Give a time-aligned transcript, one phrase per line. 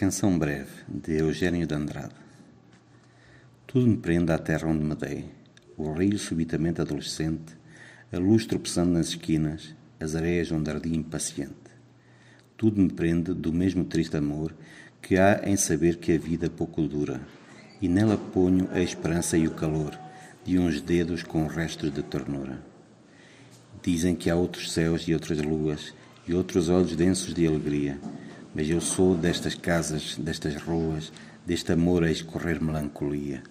[0.00, 2.14] Canção breve de Eugênio de Andrade.
[3.66, 5.26] Tudo me prende à terra onde me dei,
[5.76, 7.52] o rio subitamente adolescente,
[8.10, 11.52] a luz tropeçando nas esquinas, as areias onde ardi impaciente.
[12.56, 14.56] Tudo me prende do mesmo triste amor
[15.02, 17.20] que há em saber que a vida pouco dura,
[17.78, 20.00] e nela ponho a esperança e o calor
[20.42, 22.58] de uns dedos com restos de ternura.
[23.82, 25.92] Dizem que há outros céus e outras luas
[26.26, 28.00] e outros olhos densos de alegria
[28.54, 31.12] mas eu sou destas casas, destas ruas,
[31.46, 33.42] deste amor a escorrer melancolia.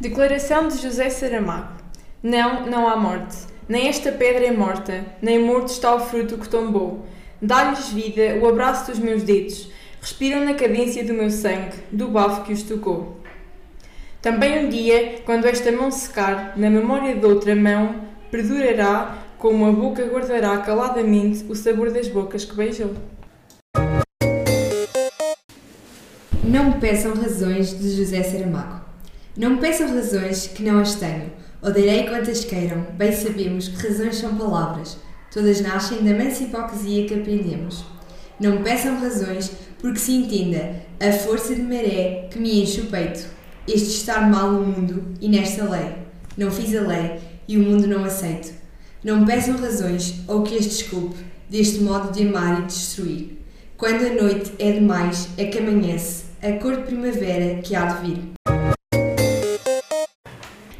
[0.00, 1.74] Declaração de José Saramago.
[2.22, 3.36] Não, não há morte.
[3.68, 7.04] Nem esta pedra é morta, nem morto está o fruto que tombou.
[7.42, 9.68] Dá-lhes vida o abraço dos meus dedos.
[10.00, 13.20] Respiram na cadência do meu sangue, do bafo que os tocou.
[14.22, 19.70] Também um dia, quando esta mão secar, na memória de outra mão, perdurará como a
[19.70, 22.92] boca guardará caladamente o sabor das bocas que beijou.
[26.42, 28.84] Não me peçam razões de José Saramago.
[29.36, 31.30] Não me peçam razões que não as tenho.
[31.62, 34.98] Odeirei quantas queiram, bem sabemos que razões são palavras.
[35.32, 37.84] Todas nascem da mansa hipocrisia que aprendemos.
[38.40, 42.86] Não me peçam razões porque se entenda a força de maré que me enche o
[42.86, 43.24] peito.
[43.68, 45.94] Este estar mal no mundo e nesta lei.
[46.36, 48.65] Não fiz a lei e o mundo não aceito.
[49.06, 51.14] Não peçam razões ou que as desculpe
[51.48, 53.38] deste modo de amar e destruir.
[53.76, 58.04] Quando a noite é demais, é que amanhece a cor de primavera que há de
[58.04, 58.18] vir.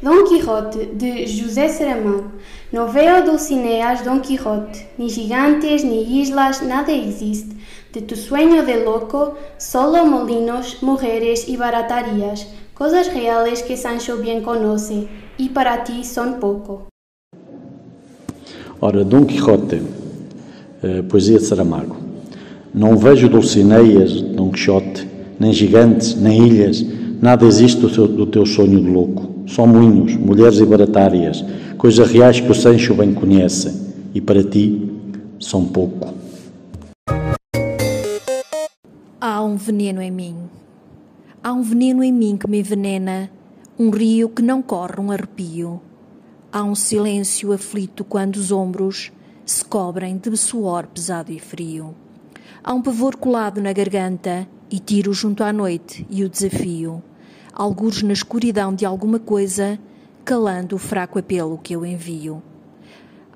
[0.03, 2.33] Dom Quixote, de José Saramago.
[2.73, 7.55] No veo Dulcineas Don Quijote, ni gigantes, ni islas, nada existe.
[7.93, 14.43] De tu sueño de loco, solo molinos, mujeres y baratarías, cosas reales que Sancho bien
[14.43, 16.89] conoce, y para ti son poco.
[18.79, 19.81] Ora, Dom Quixote,
[20.83, 21.95] eh, poesia de Saramago.
[22.71, 25.07] Não vejo Dulcineias, Dom Quixote,
[25.39, 26.85] nem gigantes, nem ilhas,
[27.19, 29.45] nada existe do teu, do teu sonho de louco.
[29.47, 31.43] Só moinhos, mulheres e baratárias,
[31.75, 33.73] coisas reais que o Sancho bem conhece,
[34.13, 34.91] e para ti
[35.39, 36.13] são pouco.
[39.19, 40.35] Há um veneno em mim.
[41.43, 43.27] Há um veneno em mim que me envenena,
[43.79, 45.81] um rio que não corre um arrepio
[46.57, 49.11] Há um silêncio aflito quando os ombros
[49.45, 51.93] se cobrem de suor pesado e frio.
[52.63, 57.03] Há um pavor colado na garganta e tiro junto à noite e o desafio.
[57.53, 59.77] Algures na escuridão de alguma coisa,
[60.25, 62.41] calando o fraco apelo que eu envio.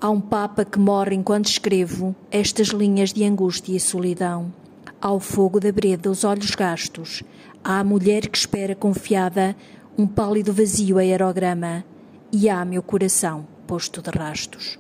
[0.01, 4.51] Há um Papa que morre enquanto escrevo estas linhas de angústia e solidão.
[4.99, 7.21] Há o fogo da breda, os olhos gastos.
[7.63, 9.55] Há a mulher que espera confiada
[9.95, 11.85] um pálido vazio aerograma
[12.33, 14.79] e há meu coração posto de rastos.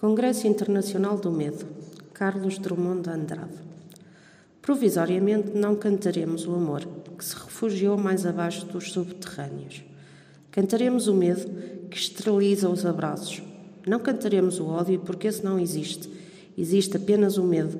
[0.00, 1.66] Congresso Internacional do Medo,
[2.14, 3.58] Carlos Drummond de Andrade.
[4.62, 6.86] Provisoriamente não cantaremos o amor,
[7.18, 9.84] que se refugiou mais abaixo dos subterrâneos.
[10.50, 11.46] Cantaremos o medo,
[11.90, 13.42] que esteriliza os abraços.
[13.86, 16.10] Não cantaremos o ódio, porque esse não existe.
[16.56, 17.78] Existe apenas o medo,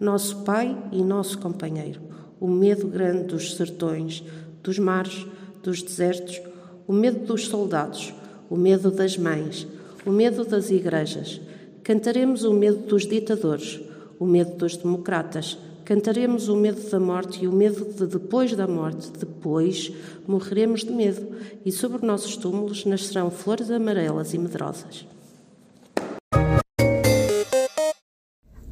[0.00, 2.00] nosso pai e nosso companheiro.
[2.40, 4.22] O medo grande dos sertões,
[4.66, 5.24] dos mares,
[5.62, 6.42] dos desertos,
[6.86, 8.12] o medo dos soldados,
[8.50, 9.66] o medo das mães,
[10.04, 11.40] o medo das igrejas.
[11.84, 13.80] Cantaremos o medo dos ditadores,
[14.18, 15.56] o medo dos democratas.
[15.84, 19.08] Cantaremos o medo da morte e o medo de depois da morte.
[19.16, 19.92] Depois
[20.26, 21.28] morreremos de medo
[21.64, 25.06] e sobre nossos túmulos nascerão flores amarelas e medrosas.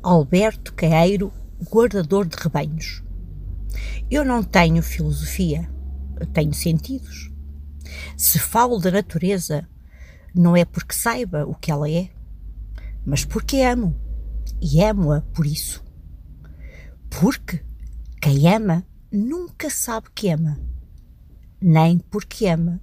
[0.02, 1.32] Alberto Caeiro,
[1.70, 3.02] guardador de rebanhos.
[4.10, 5.68] Eu não tenho filosofia,
[6.32, 7.30] tenho sentidos.
[8.16, 9.68] Se falo da natureza,
[10.34, 12.10] não é porque saiba o que ela é,
[13.04, 13.98] mas porque amo.
[14.60, 15.84] E amo-a por isso.
[17.10, 17.64] Porque
[18.20, 20.58] quem ama nunca sabe que ama,
[21.60, 22.80] nem porque ama,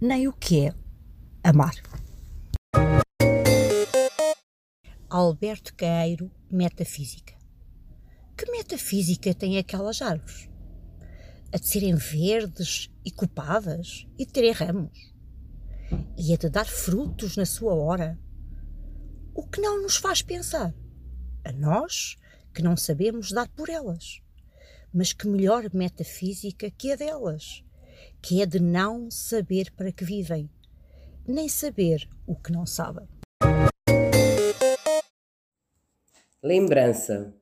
[0.00, 0.74] nem o que é
[1.44, 1.74] amar.
[5.08, 7.34] Alberto Caeiro, Metafísica.
[8.36, 10.48] Que metafísica tem aquelas árvores?
[11.54, 15.12] A de serem verdes e copadas e de terem ramos?
[16.16, 18.18] E a de dar frutos na sua hora?
[19.34, 20.74] O que não nos faz pensar?
[21.44, 22.16] A nós
[22.54, 24.22] que não sabemos dar por elas.
[24.94, 27.62] Mas que melhor metafísica que a delas,
[28.22, 30.48] que é de não saber para que vivem,
[31.28, 33.06] nem saber o que não sabem.
[36.42, 37.41] Lembrança.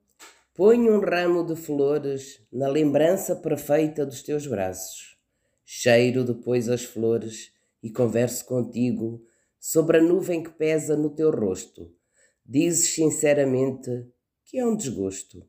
[0.63, 5.17] Ponho um ramo de flores na lembrança perfeita dos teus braços.
[5.65, 7.51] Cheiro depois as flores
[7.83, 9.25] e converso contigo
[9.59, 11.91] sobre a nuvem que pesa no teu rosto.
[12.45, 14.07] Dizes sinceramente
[14.45, 15.49] que é um desgosto.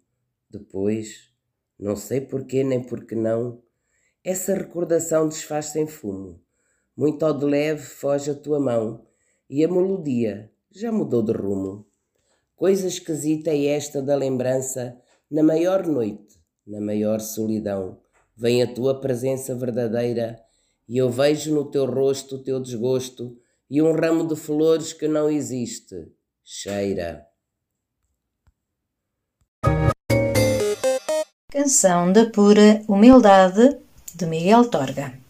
[0.49, 1.29] Depois,
[1.77, 3.61] não sei porquê nem porque não,
[4.23, 6.41] essa recordação desfaz-se em fumo.
[6.95, 9.05] Muito ao de leve foge a tua mão
[9.49, 11.90] e a melodia já mudou de rumo.
[12.61, 14.95] Coisa esquisita é esta da lembrança,
[15.31, 17.99] na maior noite, na maior solidão,
[18.37, 20.39] vem a tua presença verdadeira
[20.87, 23.35] e eu vejo no teu rosto o teu desgosto
[23.67, 26.13] e um ramo de flores que não existe,
[26.43, 27.25] cheira.
[31.51, 33.79] Canção da pura humildade
[34.13, 35.20] de Miguel Torga.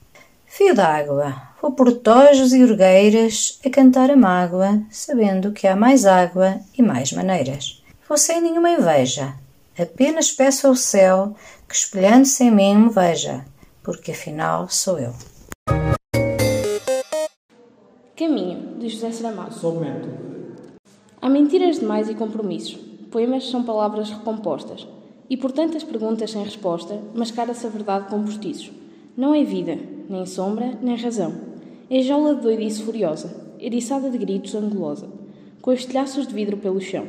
[0.54, 6.06] Fio d'água, vou por tojos e urgueiras a cantar a mágoa, sabendo que há mais
[6.06, 7.82] água e mais maneiras.
[8.06, 9.34] Vou sem nenhuma inveja,
[9.80, 11.34] apenas peço ao céu
[11.70, 13.46] que espelhando-se em mim me veja,
[13.82, 15.14] porque afinal sou eu.
[18.18, 19.54] Caminho, de José Saramago.
[19.54, 20.10] Somente.
[21.22, 22.76] Há mentiras demais e compromissos.
[23.10, 24.86] Poemas são palavras recompostas.
[25.30, 28.70] E por tantas perguntas sem resposta, mascara-se a verdade com postiços.
[29.16, 29.78] Não é vida,
[30.12, 31.34] nem sombra, nem razão.
[31.90, 35.08] É jola de doidice furiosa, eriçada de gritos angulosa,
[35.62, 37.08] com estilhaços de vidro pelo chão.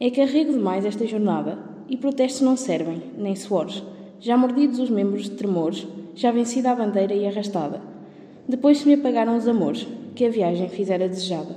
[0.00, 1.58] É carrego demais esta jornada,
[1.90, 3.82] e protestos não servem, nem suores,
[4.18, 7.82] já mordidos os membros de tremores, já vencida a bandeira e arrastada.
[8.48, 11.54] Depois se me apagaram os amores, que a viagem fizera desejada.